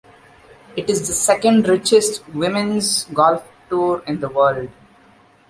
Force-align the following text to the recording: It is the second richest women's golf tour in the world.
It 0.75 0.89
is 0.89 1.07
the 1.07 1.13
second 1.13 1.67
richest 1.67 2.27
women's 2.29 3.03
golf 3.13 3.47
tour 3.69 4.01
in 4.07 4.19
the 4.19 4.29
world. 4.29 4.69